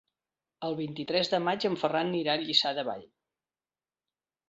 El 0.69 0.77
vint-i-tres 0.79 1.29
de 1.35 1.41
maig 1.49 1.69
en 1.71 1.79
Ferran 1.83 2.11
anirà 2.15 2.37
a 2.37 2.43
Lliçà 2.49 2.75
de 2.83 2.89
Vall. 2.91 3.09